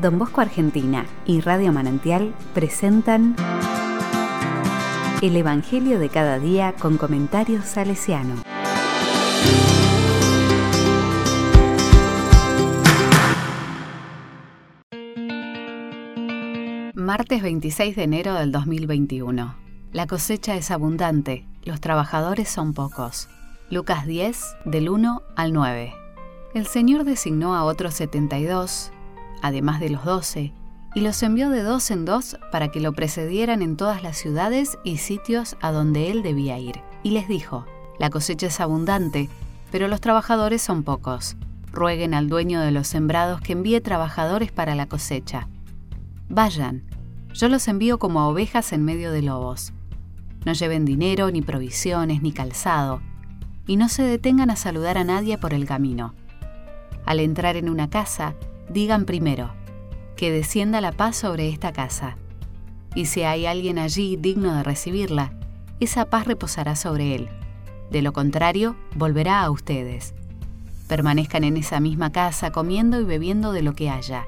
Don 0.00 0.16
Bosco 0.16 0.40
Argentina 0.40 1.06
y 1.26 1.40
Radio 1.40 1.72
Manantial 1.72 2.32
presentan 2.54 3.34
El 5.20 5.36
Evangelio 5.36 5.98
de 5.98 6.08
cada 6.08 6.38
día 6.38 6.72
con 6.78 6.98
comentarios 6.98 7.64
salesiano. 7.64 8.36
Martes 16.94 17.42
26 17.42 17.96
de 17.96 18.02
enero 18.04 18.34
del 18.34 18.52
2021. 18.52 19.56
La 19.90 20.06
cosecha 20.06 20.54
es 20.54 20.70
abundante, 20.70 21.44
los 21.64 21.80
trabajadores 21.80 22.48
son 22.48 22.72
pocos. 22.72 23.28
Lucas 23.68 24.06
10, 24.06 24.40
del 24.64 24.90
1 24.90 25.22
al 25.34 25.52
9. 25.52 25.92
El 26.54 26.66
Señor 26.66 27.04
designó 27.04 27.56
a 27.56 27.64
otros 27.64 27.94
72, 27.94 28.92
además 29.42 29.80
de 29.80 29.90
los 29.90 30.04
doce, 30.04 30.52
y 30.94 31.00
los 31.00 31.22
envió 31.22 31.50
de 31.50 31.62
dos 31.62 31.90
en 31.90 32.04
dos 32.04 32.38
para 32.50 32.68
que 32.68 32.80
lo 32.80 32.92
precedieran 32.92 33.62
en 33.62 33.76
todas 33.76 34.02
las 34.02 34.16
ciudades 34.16 34.78
y 34.84 34.96
sitios 34.96 35.56
a 35.60 35.70
donde 35.70 36.10
él 36.10 36.22
debía 36.22 36.58
ir. 36.58 36.80
Y 37.02 37.10
les 37.10 37.28
dijo, 37.28 37.66
la 37.98 38.10
cosecha 38.10 38.46
es 38.46 38.60
abundante, 38.60 39.28
pero 39.70 39.88
los 39.88 40.00
trabajadores 40.00 40.62
son 40.62 40.82
pocos. 40.82 41.36
Rueguen 41.70 42.14
al 42.14 42.28
dueño 42.28 42.60
de 42.60 42.70
los 42.70 42.88
sembrados 42.88 43.40
que 43.40 43.52
envíe 43.52 43.80
trabajadores 43.80 44.50
para 44.50 44.74
la 44.74 44.86
cosecha. 44.86 45.48
Vayan, 46.28 46.84
yo 47.34 47.48
los 47.48 47.68
envío 47.68 47.98
como 47.98 48.26
ovejas 48.28 48.72
en 48.72 48.84
medio 48.84 49.12
de 49.12 49.22
lobos. 49.22 49.72
No 50.44 50.52
lleven 50.52 50.84
dinero, 50.84 51.30
ni 51.30 51.42
provisiones, 51.42 52.22
ni 52.22 52.32
calzado, 52.32 53.02
y 53.66 53.76
no 53.76 53.88
se 53.88 54.02
detengan 54.02 54.50
a 54.50 54.56
saludar 54.56 54.96
a 54.96 55.04
nadie 55.04 55.36
por 55.36 55.52
el 55.52 55.66
camino. 55.66 56.14
Al 57.04 57.20
entrar 57.20 57.56
en 57.56 57.68
una 57.68 57.90
casa, 57.90 58.34
digan 58.68 59.04
primero, 59.04 59.52
que 60.16 60.30
descienda 60.32 60.80
la 60.80 60.92
paz 60.92 61.16
sobre 61.16 61.48
esta 61.48 61.72
casa. 61.72 62.16
Y 62.94 63.06
si 63.06 63.22
hay 63.22 63.46
alguien 63.46 63.78
allí 63.78 64.16
digno 64.16 64.54
de 64.54 64.62
recibirla, 64.62 65.32
esa 65.80 66.06
paz 66.06 66.26
reposará 66.26 66.74
sobre 66.74 67.14
él. 67.14 67.28
De 67.90 68.02
lo 68.02 68.12
contrario, 68.12 68.76
volverá 68.96 69.42
a 69.42 69.50
ustedes. 69.50 70.14
Permanezcan 70.88 71.44
en 71.44 71.56
esa 71.56 71.80
misma 71.80 72.10
casa 72.12 72.50
comiendo 72.50 73.00
y 73.00 73.04
bebiendo 73.04 73.52
de 73.52 73.62
lo 73.62 73.74
que 73.74 73.90
haya, 73.90 74.26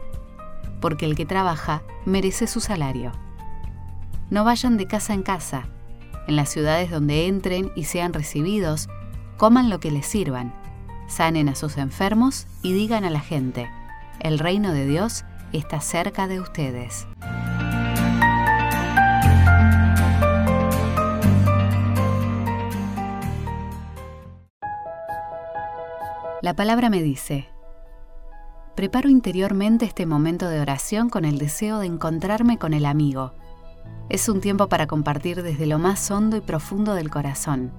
porque 0.80 1.06
el 1.06 1.16
que 1.16 1.26
trabaja 1.26 1.82
merece 2.04 2.46
su 2.46 2.60
salario. 2.60 3.12
No 4.30 4.44
vayan 4.44 4.76
de 4.76 4.86
casa 4.86 5.12
en 5.12 5.22
casa. 5.22 5.66
En 6.28 6.36
las 6.36 6.50
ciudades 6.50 6.90
donde 6.90 7.26
entren 7.26 7.72
y 7.74 7.84
sean 7.84 8.12
recibidos, 8.12 8.88
coman 9.36 9.70
lo 9.70 9.80
que 9.80 9.90
les 9.90 10.06
sirvan, 10.06 10.54
sanen 11.08 11.48
a 11.48 11.54
sus 11.54 11.76
enfermos 11.78 12.46
y 12.62 12.72
digan 12.72 13.04
a 13.04 13.10
la 13.10 13.20
gente, 13.20 13.68
el 14.20 14.38
reino 14.38 14.72
de 14.72 14.86
Dios 14.86 15.24
está 15.52 15.80
cerca 15.80 16.28
de 16.28 16.40
ustedes. 16.40 17.06
La 26.42 26.54
palabra 26.54 26.88
me 26.88 27.02
dice, 27.02 27.48
preparo 28.74 29.10
interiormente 29.10 29.84
este 29.84 30.06
momento 30.06 30.48
de 30.48 30.60
oración 30.60 31.10
con 31.10 31.24
el 31.24 31.38
deseo 31.38 31.78
de 31.80 31.86
encontrarme 31.86 32.58
con 32.58 32.72
el 32.72 32.86
amigo. 32.86 33.34
Es 34.08 34.28
un 34.28 34.40
tiempo 34.40 34.68
para 34.68 34.86
compartir 34.86 35.42
desde 35.42 35.66
lo 35.66 35.78
más 35.78 36.10
hondo 36.10 36.36
y 36.36 36.40
profundo 36.40 36.94
del 36.94 37.10
corazón, 37.10 37.72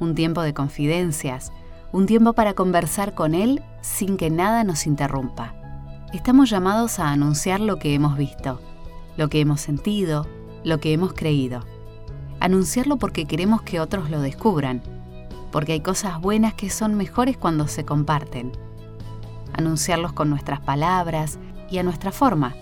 un 0.00 0.14
tiempo 0.14 0.42
de 0.42 0.52
confidencias, 0.52 1.52
un 1.92 2.06
tiempo 2.06 2.32
para 2.32 2.54
conversar 2.54 3.14
con 3.14 3.34
él 3.34 3.62
sin 3.82 4.16
que 4.16 4.30
nada 4.30 4.64
nos 4.64 4.86
interrumpa 4.86 5.61
estamos 6.12 6.50
llamados 6.50 6.98
a 6.98 7.10
anunciar 7.10 7.60
lo 7.60 7.78
que 7.78 7.94
hemos 7.94 8.16
visto, 8.16 8.60
lo 9.16 9.28
que 9.28 9.40
hemos 9.40 9.60
sentido, 9.60 10.26
lo 10.62 10.78
que 10.78 10.92
hemos 10.92 11.14
creído. 11.14 11.64
Anunciarlo 12.38 12.98
porque 12.98 13.24
queremos 13.24 13.62
que 13.62 13.80
otros 13.80 14.10
lo 14.10 14.20
descubran, 14.20 14.82
porque 15.50 15.72
hay 15.72 15.80
cosas 15.80 16.20
buenas 16.20 16.54
que 16.54 16.70
son 16.70 16.94
mejores 16.94 17.36
cuando 17.38 17.66
se 17.66 17.84
comparten. 17.84 18.52
Anunciarlos 19.54 20.12
con 20.12 20.28
nuestras 20.28 20.60
palabras 20.60 21.38
y 21.70 21.78
a 21.78 21.82
nuestra 21.82 22.12
forma, 22.12 22.54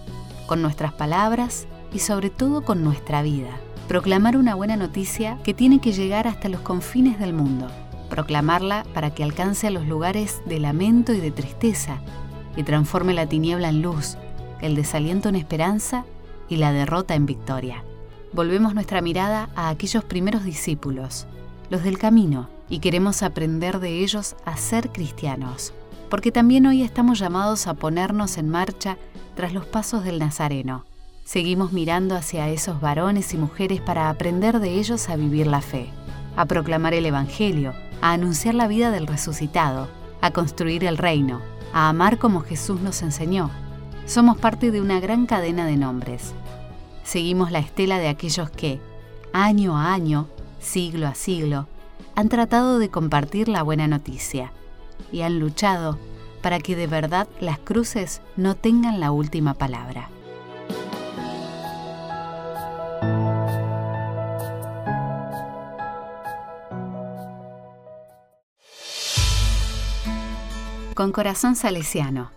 con 0.47 0.62
nuestras 0.62 0.93
palabras 0.93 1.67
y 1.93 1.99
sobre 1.99 2.31
todo 2.31 2.62
con 2.62 2.84
nuestra 2.84 3.22
vida. 3.22 3.50
Proclamar 3.88 4.37
una 4.37 4.55
buena 4.55 4.77
noticia 4.77 5.38
que 5.43 5.55
tiene 5.55 5.81
que 5.81 5.93
llegar 5.93 6.28
hasta 6.28 6.49
los 6.49 6.61
confines 6.61 7.19
del 7.19 7.32
mundo. 7.32 7.67
Proclamarla 8.09 8.84
para 8.94 9.12
que 9.12 9.25
alcance 9.25 9.67
a 9.67 9.71
los 9.71 9.87
lugares 9.87 10.41
de 10.47 10.61
lamento 10.61 11.12
y 11.12 11.21
de 11.21 11.32
tristeza 11.32 12.00
y 12.60 12.62
transforme 12.62 13.15
la 13.15 13.26
tiniebla 13.26 13.71
en 13.71 13.81
luz, 13.81 14.19
el 14.60 14.76
desaliento 14.76 15.31
en 15.31 15.37
esperanza 15.37 16.04
y 16.50 16.56
la 16.56 16.72
derrota 16.72 17.15
en 17.15 17.25
victoria. 17.25 17.82
Volvemos 18.34 18.75
nuestra 18.75 19.00
mirada 19.00 19.48
a 19.56 19.71
aquellos 19.71 20.04
primeros 20.04 20.44
discípulos, 20.44 21.26
los 21.70 21.82
del 21.82 21.99
camino, 21.99 22.50
y 22.69 22.81
queremos 22.81 23.22
aprender 23.22 23.81
de 23.81 24.00
ellos 24.04 24.37
a 24.44 24.59
ser 24.59 24.91
cristianos, 24.91 25.72
porque 26.10 26.32
también 26.32 26.66
hoy 26.66 26.82
estamos 26.82 27.19
llamados 27.19 27.66
a 27.66 27.75
ponernos 27.75 28.37
en 28.37 28.50
marcha 28.50 28.99
tras 29.34 29.54
los 29.54 29.65
pasos 29.65 30.04
del 30.04 30.19
Nazareno. 30.19 30.84
Seguimos 31.25 31.72
mirando 31.72 32.15
hacia 32.15 32.50
esos 32.50 32.78
varones 32.81 33.32
y 33.32 33.38
mujeres 33.38 33.81
para 33.81 34.10
aprender 34.10 34.60
de 34.60 34.75
ellos 34.78 35.09
a 35.09 35.16
vivir 35.16 35.47
la 35.47 35.62
fe, 35.62 35.88
a 36.37 36.44
proclamar 36.44 36.93
el 36.93 37.06
Evangelio, 37.06 37.72
a 38.03 38.12
anunciar 38.12 38.54
la 38.54 38.69
vida 38.69 38.91
del 38.91 39.06
resucitado, 39.06 39.88
a 40.20 40.31
construir 40.32 40.84
el 40.84 40.99
reino, 40.99 41.41
a 41.72 41.88
amar 41.88 42.19
como 42.19 42.41
Jesús 42.41 42.81
nos 42.81 43.03
enseñó. 43.03 43.50
Somos 44.06 44.38
parte 44.38 44.70
de 44.70 44.81
una 44.81 45.00
gran 45.00 45.26
cadena 45.26 45.66
de 45.66 45.76
nombres. 45.76 46.32
Seguimos 47.04 47.50
la 47.50 47.58
estela 47.58 47.98
de 47.98 48.08
aquellos 48.08 48.50
que, 48.50 48.81
año 49.32 49.76
a 49.76 49.92
año, 49.92 50.26
siglo 50.60 51.06
a 51.06 51.14
siglo, 51.14 51.66
han 52.14 52.28
tratado 52.28 52.78
de 52.78 52.91
compartir 52.91 53.48
la 53.48 53.62
buena 53.62 53.86
noticia 53.86 54.53
y 55.12 55.22
han 55.22 55.38
luchado 55.38 55.98
para 56.42 56.58
que 56.58 56.76
de 56.76 56.86
verdad 56.86 57.28
las 57.41 57.58
cruces 57.58 58.20
no 58.37 58.54
tengan 58.54 59.00
la 59.00 59.12
última 59.12 59.54
palabra. 59.54 60.08
Con 71.00 71.12
corazón 71.12 71.56
salesiano. 71.56 72.31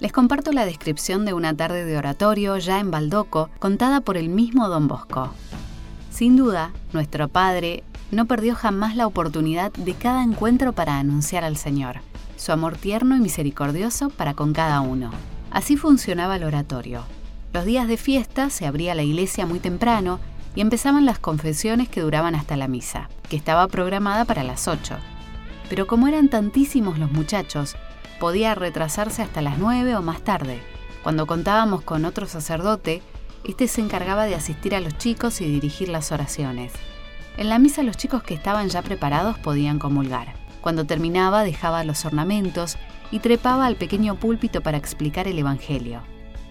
Les 0.00 0.10
comparto 0.10 0.50
la 0.50 0.66
descripción 0.66 1.24
de 1.24 1.32
una 1.32 1.54
tarde 1.54 1.84
de 1.84 1.96
oratorio 1.96 2.58
ya 2.58 2.80
en 2.80 2.90
Baldoco, 2.90 3.50
contada 3.60 4.00
por 4.00 4.16
el 4.16 4.28
mismo 4.28 4.68
Don 4.68 4.88
Bosco. 4.88 5.32
Sin 6.10 6.34
duda, 6.34 6.72
nuestro 6.92 7.28
Padre 7.28 7.84
no 8.10 8.24
perdió 8.24 8.56
jamás 8.56 8.96
la 8.96 9.06
oportunidad 9.06 9.70
de 9.74 9.94
cada 9.94 10.24
encuentro 10.24 10.72
para 10.72 10.98
anunciar 10.98 11.44
al 11.44 11.56
Señor, 11.56 12.00
su 12.36 12.50
amor 12.50 12.76
tierno 12.76 13.14
y 13.14 13.20
misericordioso 13.20 14.10
para 14.10 14.34
con 14.34 14.52
cada 14.52 14.80
uno. 14.80 15.12
Así 15.52 15.76
funcionaba 15.76 16.34
el 16.34 16.42
oratorio. 16.42 17.04
Los 17.52 17.64
días 17.64 17.86
de 17.86 17.96
fiesta 17.96 18.50
se 18.50 18.66
abría 18.66 18.96
la 18.96 19.04
iglesia 19.04 19.46
muy 19.46 19.60
temprano 19.60 20.18
y 20.56 20.62
empezaban 20.62 21.06
las 21.06 21.20
confesiones 21.20 21.88
que 21.88 22.00
duraban 22.00 22.34
hasta 22.34 22.56
la 22.56 22.66
misa, 22.66 23.08
que 23.28 23.36
estaba 23.36 23.68
programada 23.68 24.24
para 24.24 24.42
las 24.42 24.66
8 24.66 24.96
pero 25.68 25.86
como 25.86 26.08
eran 26.08 26.28
tantísimos 26.28 26.98
los 26.98 27.10
muchachos, 27.12 27.76
podía 28.18 28.54
retrasarse 28.54 29.22
hasta 29.22 29.42
las 29.42 29.58
nueve 29.58 29.94
o 29.96 30.02
más 30.02 30.22
tarde. 30.22 30.60
Cuando 31.02 31.26
contábamos 31.26 31.82
con 31.82 32.04
otro 32.04 32.26
sacerdote, 32.26 33.02
este 33.44 33.68
se 33.68 33.80
encargaba 33.80 34.26
de 34.26 34.34
asistir 34.34 34.74
a 34.74 34.80
los 34.80 34.98
chicos 34.98 35.40
y 35.40 35.46
dirigir 35.46 35.88
las 35.88 36.12
oraciones. 36.12 36.72
En 37.36 37.48
la 37.48 37.58
misa 37.58 37.82
los 37.82 37.96
chicos 37.96 38.22
que 38.22 38.34
estaban 38.34 38.68
ya 38.68 38.82
preparados 38.82 39.38
podían 39.38 39.78
comulgar. 39.78 40.34
Cuando 40.60 40.84
terminaba 40.84 41.44
dejaba 41.44 41.84
los 41.84 42.04
ornamentos 42.04 42.76
y 43.10 43.20
trepaba 43.20 43.66
al 43.66 43.76
pequeño 43.76 44.16
púlpito 44.16 44.60
para 44.60 44.76
explicar 44.76 45.28
el 45.28 45.38
Evangelio. 45.38 46.02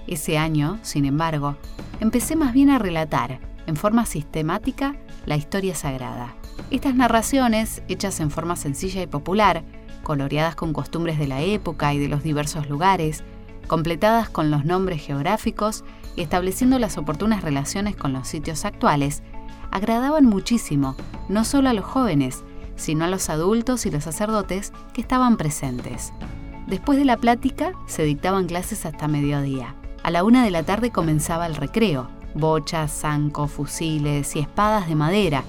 Ese 0.08 0.38
año, 0.38 0.80
sin 0.82 1.06
embargo, 1.06 1.58
empecé 2.00 2.36
más 2.38 2.54
bien 2.54 2.70
a 2.70 2.80
relatar, 2.80 3.40
en 3.68 3.76
forma 3.76 4.06
sistemática, 4.06 4.96
la 5.28 5.36
historia 5.36 5.76
sagrada. 5.76 6.34
Estas 6.72 6.96
narraciones, 6.96 7.84
hechas 7.88 8.20
en 8.20 8.32
forma 8.32 8.56
sencilla 8.56 9.04
y 9.04 9.08
popular, 9.08 9.64
coloreadas 10.02 10.56
con 10.56 10.74
costumbres 10.74 11.20
de 11.20 11.28
la 11.28 11.42
época 11.42 11.94
y 11.94 12.00
de 12.00 12.08
los 12.08 12.24
diversos 12.24 12.70
lugares, 12.70 13.24
completadas 13.68 14.30
con 14.30 14.50
los 14.50 14.66
nombres 14.66 15.06
geográficos 15.06 15.84
y 16.16 16.22
estableciendo 16.22 16.80
las 16.80 16.98
oportunas 16.98 17.44
relaciones 17.44 17.96
con 17.96 18.14
los 18.14 18.28
sitios 18.28 18.66
actuales, 18.66 19.22
agradaban 19.70 20.26
muchísimo, 20.26 20.96
no 21.28 21.44
solo 21.44 21.70
a 21.70 21.74
los 21.74 21.86
jóvenes, 21.86 22.44
sino 22.78 23.04
a 23.04 23.10
los 23.10 23.30
adultos 23.30 23.86
y 23.86 23.92
los 23.92 24.06
sacerdotes 24.06 24.72
que 24.94 25.02
estaban 25.02 25.36
presentes. 25.36 26.14
Después 26.68 26.98
de 26.98 27.06
la 27.06 27.18
plática 27.18 27.74
se 27.86 28.04
dictaban 28.04 28.48
clases 28.48 28.86
hasta 28.86 29.08
mediodía. 29.10 29.76
A 30.04 30.12
la 30.12 30.24
una 30.24 30.46
de 30.46 30.52
la 30.52 30.64
tarde 30.64 30.92
comenzaba 30.92 31.48
el 31.48 31.56
recreo, 31.56 32.10
bochas, 32.38 32.92
zancos, 32.92 33.52
fusiles 33.52 34.36
y 34.36 34.40
espadas 34.40 34.88
de 34.88 34.96
madera, 34.96 35.44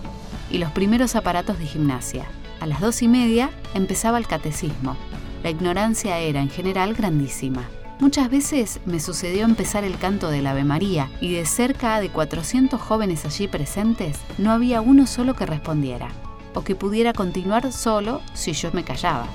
y 0.51 0.59
los 0.59 0.73
primeros 0.73 1.17
aparatos 1.17 1.59
de 1.59 1.67
gimnasia. 1.67 2.27
A 2.61 2.67
las 2.67 2.81
dos 2.81 3.03
y 3.03 3.09
media 3.09 3.51
empezaba 3.75 4.19
el 4.19 4.27
catecismo. 4.27 4.97
La 5.43 5.51
ignorancia 5.51 6.19
era 6.19 6.41
en 6.41 6.51
general 6.51 6.95
grandísima. 6.95 7.63
Muchas 8.01 8.31
veces 8.31 8.81
me 8.87 9.01
sucedió 9.01 9.45
empezar 9.45 9.85
el 9.85 9.99
canto 9.99 10.31
del 10.31 10.47
Ave 10.47 10.65
María 10.65 11.11
y 11.21 11.33
de 11.33 11.45
cerca 11.47 12.01
de 12.01 12.11
400 12.11 12.81
jóvenes 12.81 13.25
allí 13.25 13.49
presentes 13.49 14.19
no 14.39 14.53
había 14.53 14.81
uno 14.81 15.07
solo 15.07 15.35
que 15.35 15.47
respondiera 15.47 16.09
o 16.55 16.63
que 16.63 16.77
pudiera 16.77 17.13
continuar 17.13 17.73
solo 17.73 18.21
si 18.35 18.53
yo 18.53 18.71
me 18.73 18.85
callaba. 18.85 19.27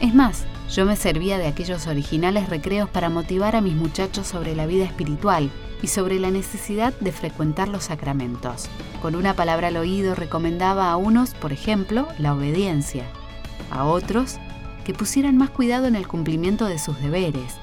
Es 0.00 0.14
más, 0.14 0.44
yo 0.70 0.84
me 0.84 0.96
servía 0.96 1.38
de 1.38 1.46
aquellos 1.46 1.86
originales 1.86 2.48
recreos 2.48 2.88
para 2.88 3.10
motivar 3.10 3.56
a 3.56 3.60
mis 3.60 3.74
muchachos 3.74 4.26
sobre 4.26 4.54
la 4.54 4.66
vida 4.66 4.84
espiritual 4.84 5.50
y 5.82 5.88
sobre 5.88 6.18
la 6.18 6.30
necesidad 6.30 6.92
de 7.00 7.12
frecuentar 7.12 7.68
los 7.68 7.84
sacramentos. 7.84 8.68
Con 9.02 9.14
una 9.14 9.34
palabra 9.34 9.68
al 9.68 9.76
oído 9.76 10.14
recomendaba 10.14 10.90
a 10.90 10.96
unos, 10.96 11.34
por 11.34 11.52
ejemplo, 11.52 12.08
la 12.18 12.34
obediencia, 12.34 13.04
a 13.70 13.84
otros 13.84 14.38
que 14.84 14.94
pusieran 14.94 15.36
más 15.36 15.50
cuidado 15.50 15.86
en 15.86 15.96
el 15.96 16.08
cumplimiento 16.08 16.66
de 16.66 16.78
sus 16.78 17.00
deberes, 17.00 17.54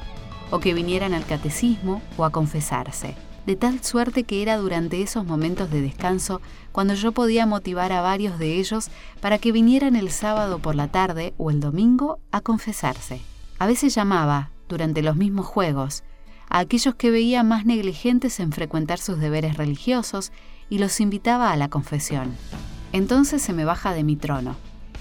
o 0.52 0.60
que 0.60 0.74
vinieran 0.74 1.14
al 1.14 1.26
catecismo 1.26 2.02
o 2.18 2.26
a 2.26 2.30
confesarse, 2.30 3.16
de 3.46 3.56
tal 3.56 3.84
suerte 3.84 4.24
que 4.24 4.42
era 4.42 4.58
durante 4.58 5.02
esos 5.02 5.26
momentos 5.26 5.70
de 5.72 5.82
descanso 5.82 6.42
cuando 6.72 6.94
yo 6.94 7.12
podía 7.12 7.46
motivar 7.46 7.92
a 7.92 8.02
varios 8.02 8.40
de 8.40 8.60
ellos 8.60 8.90
para 9.22 9.38
que 9.38 9.52
vinieran 9.52 9.96
el 9.96 10.12
sábado 10.12 10.60
por 10.60 10.76
la 10.76 10.88
tarde 10.88 11.34
o 11.38 11.52
el 11.52 11.60
domingo 11.60 12.20
a 12.32 12.42
confesarse. 12.42 13.22
A 13.60 13.66
veces 13.66 13.96
llamaba, 13.96 14.52
durante 14.68 15.02
los 15.02 15.16
mismos 15.16 15.46
juegos, 15.46 16.04
a 16.50 16.60
aquellos 16.60 16.96
que 16.96 17.12
veía 17.12 17.44
más 17.44 17.66
negligentes 17.66 18.40
en 18.40 18.52
frecuentar 18.52 19.00
sus 19.00 19.20
deberes 19.20 19.58
religiosos 19.58 20.32
y 20.70 20.80
los 20.80 21.00
invitaba 21.00 21.52
a 21.52 21.56
la 21.58 21.70
confesión. 21.70 22.36
Entonces 22.92 23.42
se 23.42 23.54
me 23.54 23.66
baja 23.66 23.94
de 23.94 24.04
mi 24.04 24.16
trono. 24.16 24.56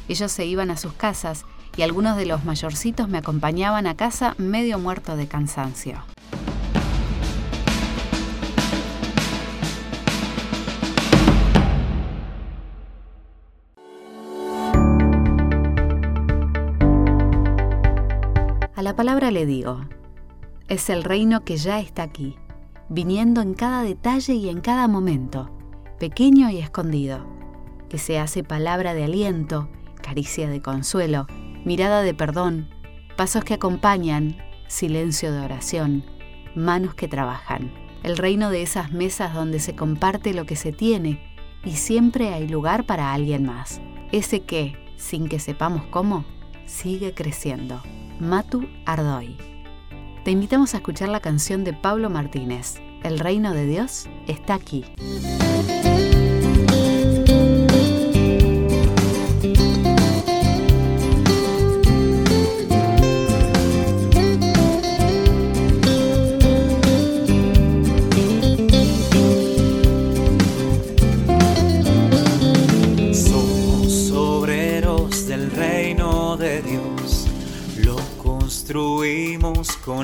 Ellos 0.09 0.33
se 0.33 0.45
iban 0.47 0.71
a 0.71 0.77
sus 0.77 0.93
casas 0.93 1.45
y 1.77 1.83
algunos 1.83 2.17
de 2.17 2.27
los 2.27 2.45
mayorcitos 2.45 3.09
me 3.09 3.19
acompañaban 3.19 3.87
a 3.87 3.97
casa 3.97 4.35
medio 4.39 4.79
muerto 4.79 5.17
de 5.17 5.27
cansancio. 5.27 6.03
A 18.77 18.83
la 18.83 18.97
palabra 18.97 19.31
le 19.31 19.47
digo, 19.47 19.81
es 20.69 20.89
el 20.91 21.05
reino 21.05 21.45
que 21.45 21.57
ya 21.57 21.81
está 21.81 22.03
aquí, 22.03 22.37
viniendo 22.89 23.41
en 23.41 23.55
cada 23.55 23.83
detalle 23.83 24.35
y 24.35 24.49
en 24.49 24.61
cada 24.61 24.89
momento, 24.89 25.51
pequeño 25.99 26.51
y 26.51 26.59
escondido, 26.59 27.27
que 27.89 27.99
se 27.99 28.19
hace 28.19 28.43
palabra 28.43 28.95
de 28.95 29.05
aliento, 29.05 29.69
caricia 30.03 30.49
de 30.49 30.63
consuelo, 30.63 31.27
mirada 31.65 32.03
de 32.03 32.15
perdón, 32.15 32.69
pasos 33.17 33.45
que 33.45 33.55
acompañan, 33.55 34.37
silencio 34.69 35.33
de 35.33 35.41
oración, 35.41 36.05
manos 36.55 36.95
que 36.95 37.09
trabajan. 37.09 37.73
El 38.03 38.17
reino 38.17 38.51
de 38.51 38.63
esas 38.63 38.93
mesas 38.93 39.35
donde 39.35 39.61
se 39.61 39.75
comparte 39.75 40.35
lo 40.35 40.45
que 40.45 40.57
se 40.57 40.73
tiene 40.73 41.21
y 41.65 41.73
siempre 41.73 42.35
hay 42.35 42.49
lugar 42.49 42.85
para 42.85 43.13
alguien 43.15 43.45
más. 43.45 43.81
Ese 44.13 44.41
que, 44.41 44.77
sin 44.97 45.29
que 45.29 45.39
sepamos 45.39 45.87
cómo, 45.87 46.25
sigue 46.67 47.15
creciendo. 47.15 47.83
Matu 48.21 48.69
Ardoy. 48.85 49.54
Te 50.25 50.31
invitamos 50.31 50.73
a 50.73 50.79
escuchar 50.79 51.11
la 51.11 51.21
canción 51.21 51.65
de 51.65 51.75
Pablo 51.75 52.09
Martínez. 52.09 52.81
El 53.03 53.19
reino 53.19 53.53
de 53.53 53.67
Dios 53.67 54.09
está 54.27 54.55
aquí. 54.55 54.87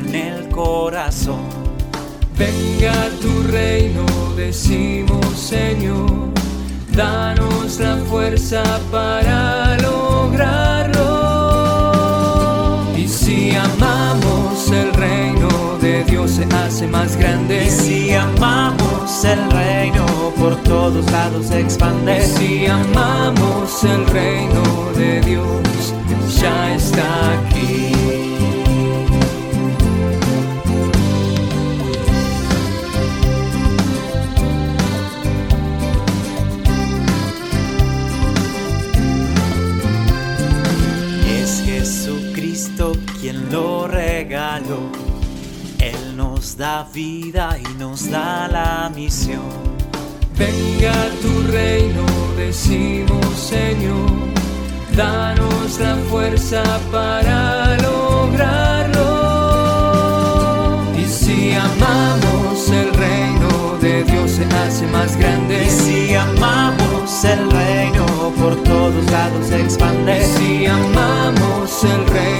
Con 0.00 0.14
el 0.14 0.48
corazón. 0.48 1.40
Venga 2.36 3.08
tu 3.20 3.42
reino, 3.50 4.06
decimos 4.36 5.26
Señor, 5.36 6.30
danos 6.94 7.78
la 7.78 7.96
fuerza 8.08 8.62
para 8.90 9.76
lograrlo. 9.78 11.00
Y 12.96 13.06
si 13.08 13.54
amamos 13.54 14.70
el 14.70 14.92
reino 14.94 15.48
de 15.80 16.04
Dios 16.04 16.30
se 16.32 16.44
hace 16.56 16.86
más 16.86 17.16
grande. 17.16 17.66
Y 17.66 17.70
si 17.70 18.12
amamos 18.14 19.24
el 19.24 19.50
reino 19.50 20.06
por 20.38 20.56
todos 20.62 21.10
lados 21.10 21.46
se 21.48 21.60
expande. 21.60 22.18
Y 22.18 22.22
si 22.38 22.66
amamos 22.66 23.84
el 23.84 24.06
reino 24.06 24.62
de 24.96 25.20
Dios 25.20 25.94
ya 26.40 26.74
está 26.74 27.32
aquí. 27.40 27.89
Lo 43.28 43.86
regaló. 43.86 44.90
Él 45.78 46.16
nos 46.16 46.56
da 46.56 46.86
vida 46.92 47.58
y 47.58 47.74
nos 47.74 48.10
da 48.10 48.48
la 48.48 48.90
misión. 48.94 49.42
Venga 50.36 50.94
tu 51.20 51.52
reino, 51.52 52.04
decimos 52.36 53.26
Señor, 53.36 54.10
danos 54.96 55.78
la 55.78 55.96
fuerza 56.10 56.62
para 56.90 57.76
lograrlo. 57.76 59.10
Y 60.98 61.04
si 61.04 61.52
amamos 61.52 62.70
el 62.70 62.92
reino 62.94 63.76
de 63.80 64.04
Dios 64.04 64.30
se 64.30 64.44
hace 64.44 64.86
más 64.86 65.16
grande. 65.16 65.66
Y 65.66 65.70
si 65.70 66.14
amamos 66.14 67.24
el 67.24 67.50
reino 67.50 68.06
por 68.40 68.56
todos 68.62 69.10
lados 69.10 69.46
se 69.46 69.60
expande. 69.60 70.20
Y 70.20 70.24
si 70.38 70.66
amamos 70.66 71.84
el 71.84 72.06
reino 72.06 72.39